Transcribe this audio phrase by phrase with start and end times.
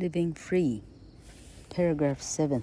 [0.00, 0.80] Living Free,
[1.70, 2.62] paragraph 7.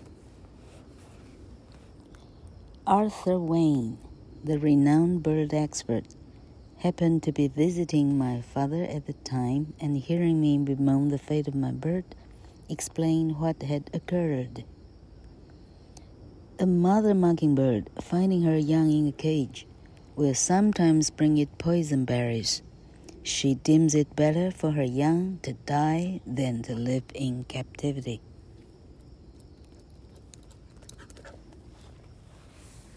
[2.88, 3.98] Arthur Wayne,
[4.42, 6.05] the renowned bird expert,
[6.77, 11.49] happened to be visiting my father at the time and hearing me bemoan the fate
[11.49, 12.05] of my bird,
[12.70, 14.63] explained what had occurred.
[16.57, 19.67] A mother mockingbird, finding her young in a cage,
[20.15, 22.61] will sometimes bring it poison berries
[23.26, 28.20] she deems it better for her young to die than to live in captivity.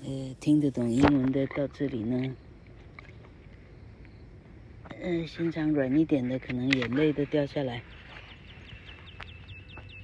[0.05, 2.36] 呃，听得懂英文的到这里呢，
[5.00, 7.83] 呃，心肠软一点的可能眼泪都掉下来。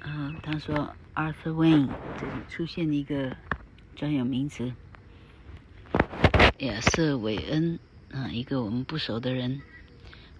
[0.00, 3.36] 啊，他说 Arthur Wayne 这里出现一个
[3.94, 4.72] 专有名词，
[6.58, 7.78] 亚瑟韦恩
[8.10, 9.60] 啊，一个我们不熟的人。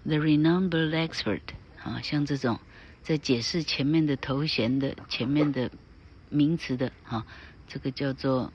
[0.07, 1.41] The renowned expert，
[1.83, 2.59] 啊，像这种
[3.01, 5.71] 在解释前面的头衔的、前面的
[6.29, 7.25] 名词的，哈，
[7.67, 8.53] 这个叫做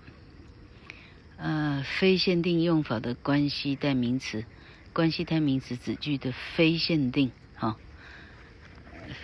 [1.37, 4.45] 呃非限定用法的关系代名词，
[4.93, 7.77] 关系代名词子句的非限定，哈，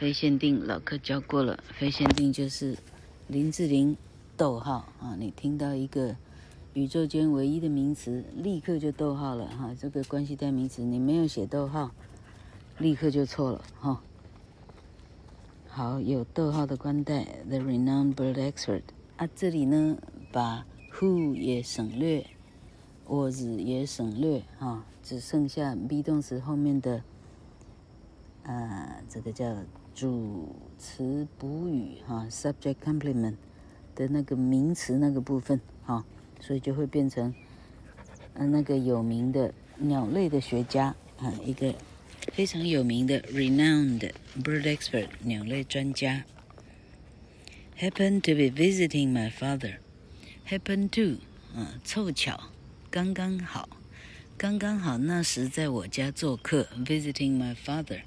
[0.01, 2.77] 非限定老课教过了，非限定就是
[3.29, 3.97] 林志玲
[4.37, 6.17] 逗号啊，你听到一个
[6.75, 11.93] 宇宙间唯一的名词，立刻就逗号了，哈，这个关系代名词你没有写逗号。
[12.79, 14.03] 立刻就错了哈。
[15.67, 18.83] 好，有逗号的冠带，the renowned bird expert
[19.17, 19.97] 啊，这里呢
[20.31, 22.27] 把 who 也省略
[23.07, 27.03] ，was 也省略哈，只剩下 be 动词后面的
[28.45, 29.57] 啊，这个叫
[29.95, 33.37] 主词补语哈，subject complement
[33.95, 36.05] 的那个名词那个部分哈，
[36.41, 37.35] 所以就会变成
[38.35, 41.75] 嗯那个有名的鸟类的学家啊一个。
[42.37, 46.27] 非常有名的 renowned bird expert 鸟类专家
[47.81, 49.79] happen to be visiting my father
[50.47, 51.19] happen to
[51.59, 52.51] 啊，凑巧，
[52.91, 53.71] 刚刚好，
[54.37, 58.03] 刚刚好那时在我家做客，visiting my father。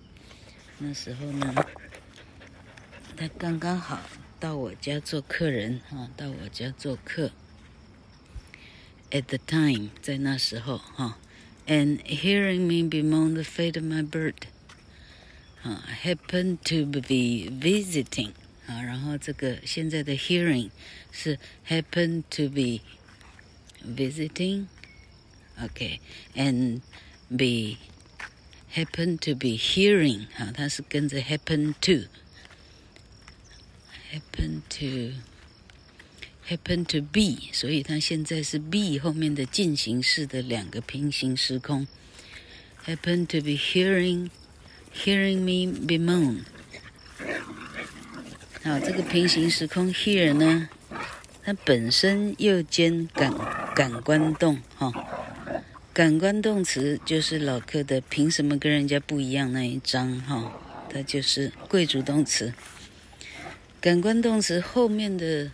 [0.77, 1.55] 那时候呢，
[3.17, 3.99] 他刚刚好
[4.39, 7.31] 到我家做客人啊，到我家做客。
[9.09, 11.17] At the time，在那时候哈。
[11.68, 14.48] And hearing me bemoan the fate of my bird，
[15.62, 18.34] 啊，happen to be visiting，
[18.66, 20.70] 啊，然后这个现在的 hearing
[21.10, 22.82] 是 happen to be
[23.82, 26.82] visiting，OK，and
[27.34, 27.78] be
[28.74, 31.72] happen to be hearing，啊，它是跟着 happen
[34.20, 35.14] to，happen to。
[36.49, 41.85] Happen to be，所以它现在是 be 后面的进行式的两个平行时空。
[42.87, 44.31] happen to be hearing
[44.95, 46.39] hearing me bemoan。
[48.63, 50.67] 好，这个平行时空 hear 呢，
[51.43, 53.31] 它本身又兼感
[53.75, 55.05] 感官动哈、哦。
[55.93, 60.51] 感官动词就是老客的凭什么跟人家不一样那一章哈、哦，
[60.91, 62.53] 它就是贵族动词。
[63.79, 65.51] 感官动词后面的。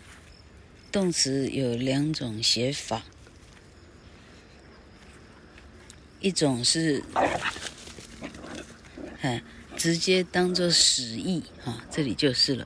[0.96, 3.04] 动词有两种写法，
[6.22, 7.04] 一种是，
[9.20, 9.44] 哎，
[9.76, 12.66] 直接当做使役哈，这里就是了。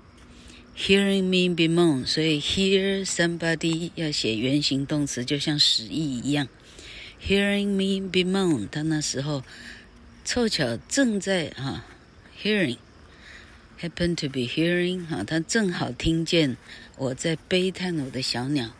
[0.77, 6.47] Hearing me bemoan，所以 hear somebody 要写原形动词，就像使役一样。
[7.27, 9.43] Hearing me bemoan，他那时候
[10.23, 11.83] 凑巧正在哈
[12.43, 12.77] ，hearing。
[13.81, 16.57] Happen to be hearing，哈，他正好听见
[16.99, 18.71] 我在悲叹我的小鸟。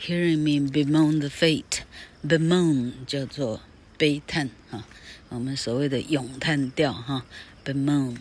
[0.00, 3.60] Hearing me bemoan the fate，bemoan 叫做
[3.96, 4.84] 悲叹，哈，
[5.28, 7.26] 我们所谓的咏叹调，哈
[7.64, 8.18] ，bemoan，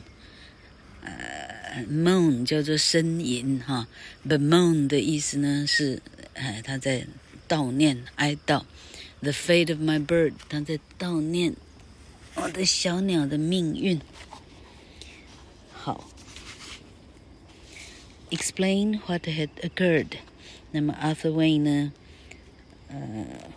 [1.03, 3.87] 呃，moan 叫做呻吟，哈
[4.27, 6.01] ，bemoan 的意思呢是，
[6.33, 7.05] 呃，他在
[7.47, 8.63] 悼念哀悼。
[9.21, 11.53] The fate of my bird，他在悼念
[12.33, 14.01] 我的小鸟的命运。
[18.30, 20.18] ，explain what had occurred。
[20.70, 21.92] 那么 Arthur Wayne 呢？
[22.88, 23.52] 呃，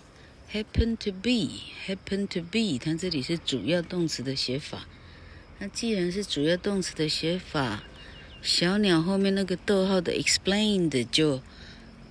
[0.53, 4.87] Happen to be, happen to be，它这里是主要动词的写法。
[5.59, 7.83] 那既然是主要动词的写法，
[8.41, 11.41] 小鸟后面那个逗号的 explained 就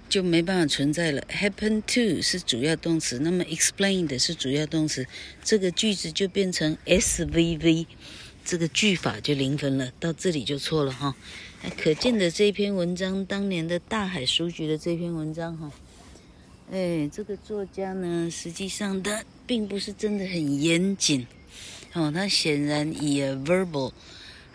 [0.09, 1.23] 就没办法存在了。
[1.31, 5.07] happen to 是主要动词，那么 explained 是主要动词，
[5.45, 7.87] 这个句子就变成 SVV，
[8.45, 9.93] 这个句法就零分了。
[10.01, 11.15] 到这里就错了哈。
[11.79, 15.71] 可见的这篇文章，当年的大海书局的这篇文章哈，
[16.73, 21.25] 哎，这个作家呢，实际上他并不是真的很严谨。
[21.93, 23.93] 哦，他显然以 verbal，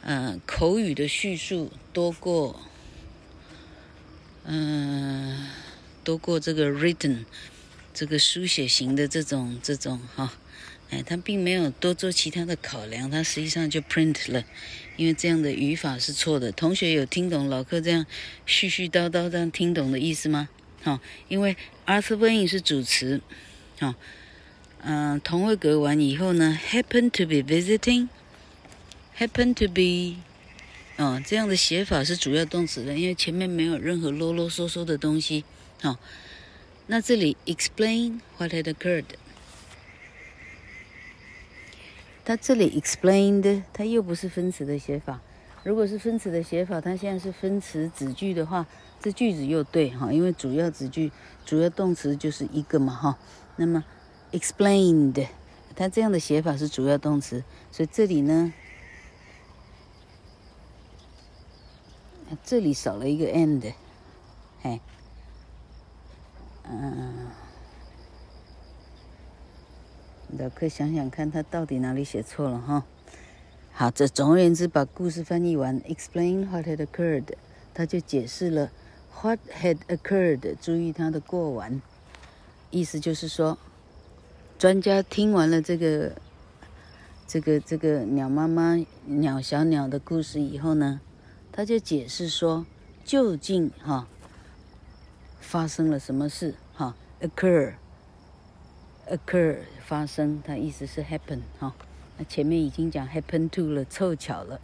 [0.04, 2.60] 嗯、呃，口语的叙述多过，
[4.44, 5.48] 嗯、
[6.04, 7.24] 多过这个 written，
[7.94, 10.30] 这个书写型的这种这种哈、哦，
[10.90, 14.44] 哎，他并没有多做其他的考量，他实际上就 print 了，
[14.98, 16.52] 因为这样的语法是错的。
[16.52, 18.06] 同学有听懂老课这样
[18.46, 20.50] 絮絮叨叨这样听懂的意思吗？
[20.84, 23.20] 好、哦，因为 Arthur Wayne 是主词，
[23.80, 23.96] 好、哦。
[24.84, 30.18] 嗯，同位格完以后呢，happen to be visiting，happen to be，
[30.98, 35.44] 哦，这样的写法是主要动词的，因为前面没有任何啰啰嗦嗦的东西。
[35.82, 36.00] 好、哦，
[36.88, 39.06] 那这里 explain what had occurred，
[42.26, 45.22] 它这里 explained，它又不是分词的写法。
[45.64, 48.66] 如果是分词的写法，它现在是分词子句的话，
[49.02, 51.12] 这句子又对哈，因为主要子句、
[51.46, 53.18] 主要动词就是一个嘛哈，
[53.58, 53.84] 那么。
[54.34, 55.28] Explained，
[55.76, 58.54] 它这样的写法是主要动词，所以这里呢，
[62.42, 63.74] 这里少了一个 and，
[64.62, 64.80] 哎，
[66.64, 67.28] 嗯，
[70.40, 72.86] 老客想想看，他到底哪里写错了哈？
[73.74, 77.34] 好，这总而言之，把故事翻译完，explain what had occurred，
[77.74, 78.72] 他就解释了
[79.22, 81.82] what had occurred，注意它的过完，
[82.70, 83.58] 意思就是说。
[84.58, 86.16] 专家听完了这个、
[87.26, 88.76] 这个、这个鸟妈妈、
[89.06, 91.02] 鸟小鸟的故事以后呢，
[91.52, 92.68] 他就解释说，
[93.04, 94.08] 究竟哈
[95.40, 96.54] 发生了什么事？
[96.76, 101.74] 哈，occur，occur 发生，它意思是 happen 哈。
[102.20, 104.62] 那前面已经讲 happen to 了，凑巧了，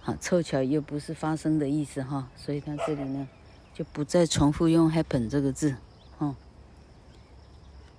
[0.00, 3.26] 哈，凑巧又不是发生的意思哈，所以他这里呢
[3.76, 5.76] 就不再重复用 happen 这个字，
[6.16, 6.34] 哦。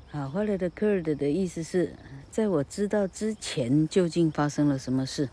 [0.10, 1.94] 好后来的 c u r d 的意思是，
[2.32, 5.30] 在我知道之前究竟发生了什么事。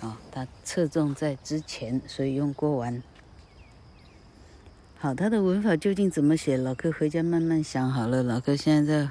[0.00, 3.02] 啊，它侧重在之前，所以用过完。
[4.96, 6.56] 好，它的文法究竟怎么写？
[6.56, 8.22] 老柯回家慢慢想好了。
[8.22, 9.10] 老柯现在在，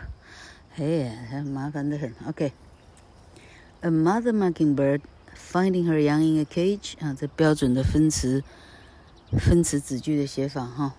[0.77, 2.11] 哎呀，还麻烦的很。
[2.27, 5.01] OK，a mother mockingbird
[5.35, 8.43] finding her young in a cage 啊，这标准的分词
[9.39, 10.93] 分词子句的写法哈。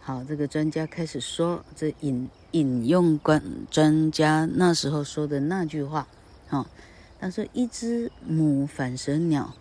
[0.00, 2.28] 好，这个专家开始说，这引。
[2.54, 6.06] 引用关专家那时候说的那句话，
[6.46, 6.64] 哈，
[7.18, 9.52] 他说：一只母反舌鸟，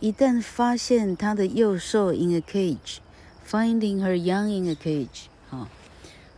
[0.00, 5.68] 一旦发现它的幼兽 in a cage，finding her young in a cage，好，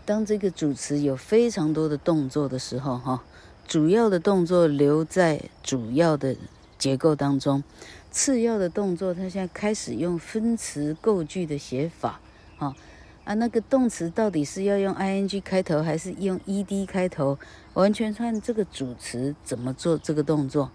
[0.05, 3.25] 当这个主词有非常多的动作的时候，哈，
[3.67, 6.37] 主要的动作留在主要的
[6.77, 7.65] 结构当中，
[8.11, 12.21] 次要的动作，它现在开始用分词构句的写法，
[12.59, 12.77] 啊。
[13.23, 17.39] 啊，那个动词到底是要用 ing 开头还是用 ed 开头？
[17.75, 20.73] 完全看这个主词怎么做这个动作。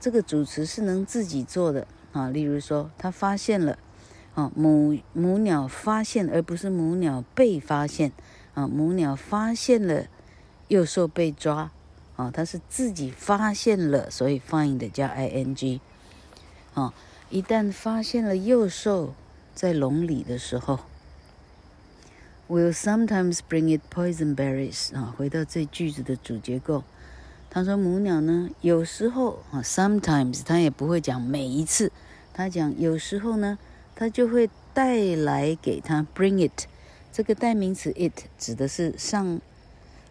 [0.00, 3.76] 这个主词是能自己做的啊，例如说，他发现了，
[4.34, 8.12] 啊，母母鸟发现，而不是母鸟被发现，
[8.54, 10.06] 啊，母鸟发现了
[10.68, 11.72] 幼兽被抓，
[12.14, 15.80] 啊，它是自己发现了，所以 find 加 ing，
[16.78, 16.94] 啊，
[17.30, 19.14] 一旦发现了幼兽
[19.54, 20.78] 在笼里的时候。
[22.48, 26.82] Will sometimes bring it poison berries 啊，回到这句子的主结构，
[27.50, 31.92] 他说母鸟呢，有时候啊，sometimes 他也不会讲每一次，
[32.32, 33.58] 他讲有时候呢，
[33.94, 36.66] 他就会带来给他 bring it
[37.12, 39.38] 这个代名词 it 指的是上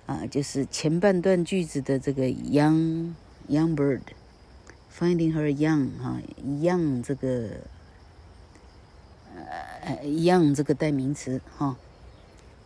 [0.05, 3.13] 啊，就是前半段句子的这个 young
[3.49, 4.01] young bird
[4.97, 7.49] finding her young 哈 young 这个
[9.35, 11.75] 呃 young 这个代名词哈。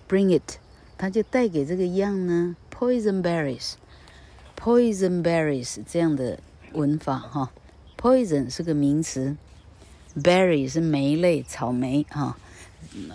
[0.08, 0.58] Bring it，
[0.98, 6.40] 它就带给这个 young 呢，poison berries，poison berries 这样的
[6.74, 7.52] 文法哈。
[7.98, 9.38] Poison 是个名词
[10.16, 12.36] ，berry 是莓类草莓哈。
[13.10, 13.14] 呃，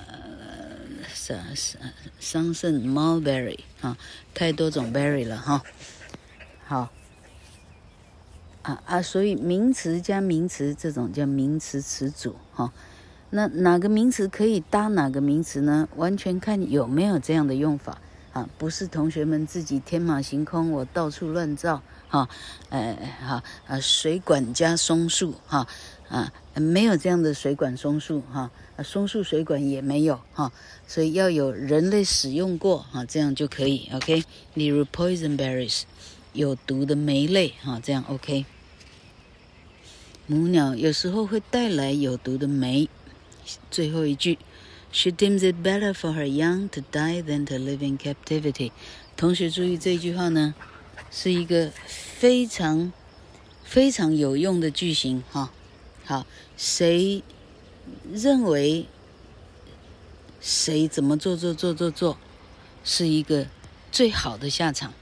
[1.13, 1.77] 是是
[2.21, 3.99] 桑葚 mulberry 哈，
[4.33, 5.63] 太多种 berry 了哈。
[6.65, 6.93] 好，
[8.67, 12.73] 啊啊，所以名词加名词这种叫名词词组哈。
[13.31, 15.89] 那哪个名词可以搭哪个名词呢？
[15.95, 18.01] 完全看有没有这样的用法
[18.33, 22.29] 啊，不是同学们自己天马行空，我到处乱造哈。
[22.71, 25.65] 呃，好，呃，水管加松树哈
[26.09, 28.51] 啊，没有这样的水管松树哈，
[28.83, 30.51] 松树水管也没有哈，
[30.89, 34.25] 所以要有人类使用过哈，这样就可以 OK。
[34.55, 35.83] 例如 poison berries，
[36.33, 38.45] 有毒的莓类哈，这样 OK。
[40.27, 42.89] 母鸟有时候会带来有毒的酶。
[43.71, 44.39] 最后一句
[44.91, 48.73] ，She deems it better for her young to die than to live in captivity。
[49.17, 50.55] 同学注意这句话呢，
[51.11, 52.93] 是一个非常
[53.63, 55.53] 非常有用的句型哈。
[56.05, 57.23] 好，谁
[58.13, 58.87] 认为
[60.41, 62.19] 谁怎么做做做做做
[62.85, 63.47] 是一个
[63.93, 64.93] 最好的下场？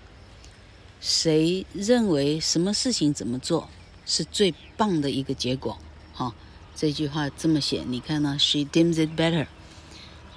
[1.01, 3.69] 谁认为什么事情怎么做？
[4.07, 5.79] 是最棒的一个结果，
[6.13, 6.35] 哈，
[6.75, 9.47] 这句话这么写，你看呢？She deems it better。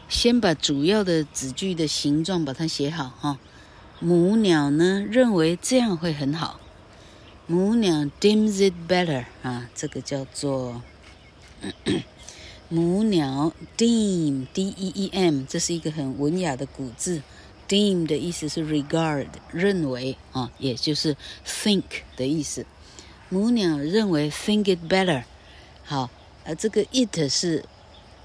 [0.10, 3.40] 先把主要的子句的形状把它写好，哈。
[4.00, 6.60] 母鸟呢认为这样会很好。
[7.48, 10.82] 母鸟 deems it better 啊，这个叫做
[12.70, 17.22] 母鸟 deem，D-E-E-M，这是一个很文雅的古字。
[17.68, 21.84] Deem 的意思是 regard，认为啊，也就是 think
[22.16, 22.66] 的意思。
[23.30, 25.24] 母鸟认为 think it better，
[25.84, 26.10] 好，
[26.46, 27.66] 呃，这个 it 是，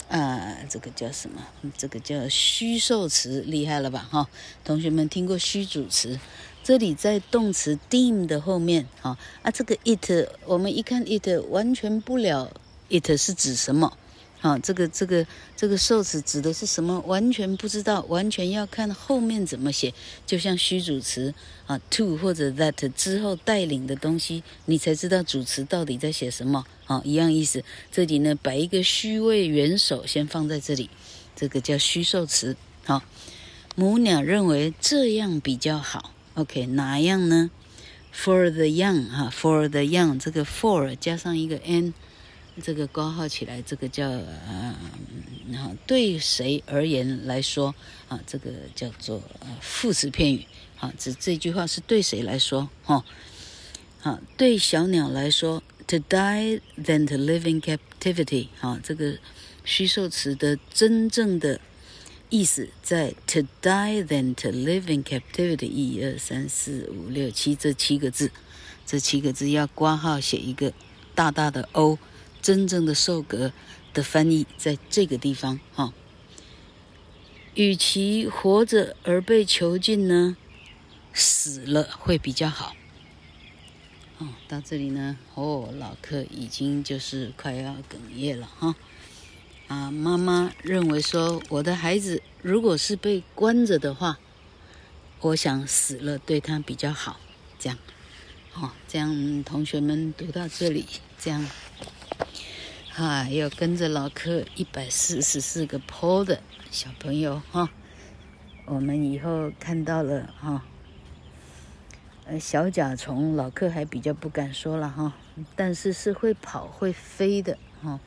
[0.08, 1.42] 啊、呃，这个叫什么？
[1.76, 4.06] 这个叫虚受词，厉害了吧？
[4.08, 4.28] 哈，
[4.64, 6.20] 同学们听过虚主词？
[6.62, 12.52] 这里在动词 deem 的后面，哈，啊，这个 it 我们一看 it 完全不了
[12.88, 13.98] ，it 是指什么？
[14.42, 15.24] 啊，这个这个
[15.56, 16.98] 这个受词指的是什么？
[17.06, 19.94] 完全不知道，完全要看后面怎么写。
[20.26, 21.32] 就像虚主词
[21.66, 26.66] 啊，to 或者 that 之后带领的东西，你才知道主词到底在写什么。
[26.86, 27.62] 啊，一样意思。
[27.92, 30.90] 这里呢，摆一个虚位元首先放在这里，
[31.36, 32.56] 这个叫虚受词。
[32.84, 33.00] 好，
[33.76, 36.12] 母鸟认为这样比较好。
[36.34, 37.48] OK，哪样呢
[38.12, 41.94] ？For the young 哈，For the young 这个 for 加上一个 n。
[42.60, 44.76] 这个括号起来，这个叫呃，
[45.50, 47.74] 然后对谁而言来说
[48.08, 50.44] 啊，这个叫做呃副词片语。
[50.78, 52.68] 啊，这这句话是对谁来说？
[52.82, 53.04] 哈，
[54.00, 58.48] 好，对小鸟来说，to die than to live in captivity。
[58.58, 59.16] 好，这个
[59.64, 61.60] 虚受词的真正的
[62.30, 65.66] 意思在 to die than to live in captivity。
[65.66, 68.32] 一二三四五六七这七个字，
[68.84, 70.72] 这七个字要括号写一个
[71.14, 71.96] 大大的 O。
[72.42, 73.52] 真正的受格
[73.94, 75.94] 的翻译在这个地方哈。
[77.54, 80.36] 与其活着而被囚禁呢，
[81.12, 82.74] 死了会比较好。
[84.18, 88.74] 哦，到这里呢，哦，老克已经就是快要哽咽了哈。
[89.68, 94.18] 啊，妈妈认为说，我的孩子如果是被关着的话，
[95.20, 97.20] 我想死了对他比较好。
[97.58, 97.78] 这样，
[98.54, 100.86] 哦，这样同学们读到这里，
[101.18, 101.46] 这样。
[102.94, 107.70] 哈，要跟着老柯一百四十四个坡的小朋友哈，
[108.66, 110.62] 我们以后看到了哈，
[112.26, 115.14] 呃，小甲虫老柯还比较不敢说了哈，
[115.56, 117.98] 但是是会跑会飞的哈，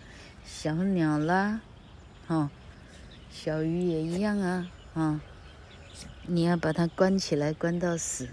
[0.46, 1.62] 小鸟啦，
[2.28, 2.52] 哈，
[3.32, 5.20] 小鱼也一样啊，啊，
[6.28, 8.30] 你要把它关起来，关到死。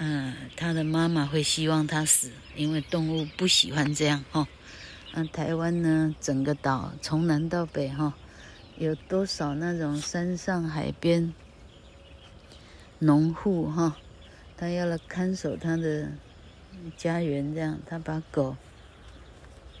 [0.00, 4.46] 嗯，他的妈妈会希望他死，因为动物不喜欢这样哈。
[5.12, 8.14] 嗯、啊，台湾呢，整个岛从南到北哈，
[8.78, 11.34] 有多少那种山上海边
[13.00, 13.96] 农户哈，
[14.56, 16.12] 他要来看守他的
[16.96, 18.56] 家园，这样他把狗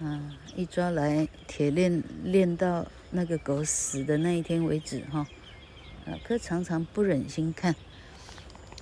[0.00, 5.24] 啊一抓来，铁链链到那个狗死的那一天为止哈。
[6.06, 7.76] 啊，可常常不忍心看。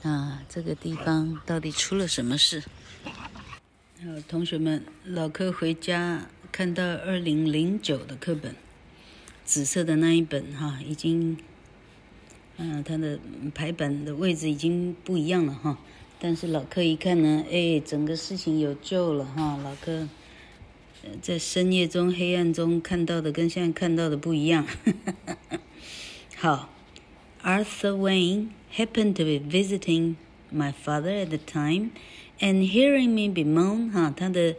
[0.02, 2.62] 啊，这个地方到底出了什么事？
[3.04, 8.54] 好，同学们，老柯回家看到二零零九的课本，
[9.44, 11.38] 紫色的那一本哈，已经，
[12.58, 13.18] 嗯，它的
[13.54, 15.78] 排版的位置已经不一样了哈。
[16.20, 19.58] 但是老柯一看呢，哎，整个事情有救了哈。
[19.64, 20.08] 老柯
[21.20, 24.66] 在深夜中、黑暗中看到的跟现在看到的不一样。
[26.36, 26.70] 好
[27.42, 28.48] ，Arthur Wayne。
[28.77, 30.15] Happened to be visiting
[30.49, 31.91] my father at the time,
[32.39, 34.55] and hearing me bemoan，哈，它的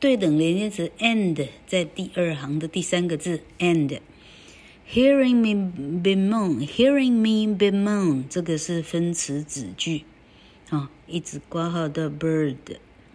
[0.00, 10.02] 对等连接词 and 在第二行的第三个字 and。Hearing me bemoan，hearing me bemoan，这个是分词子句，
[10.68, 12.56] 啊，一直括号的 bird，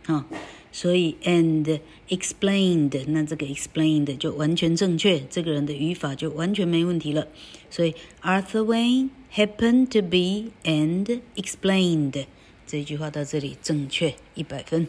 [0.06, 0.25] 啊，
[0.73, 7.29] 所以 and explained，那这个 explained 就完全正确，这个人的语法就完全没问题了。
[7.71, 12.25] 所以 Arthur Wayne happened to be and explained，
[12.67, 14.88] 这句话到这里正确一百分。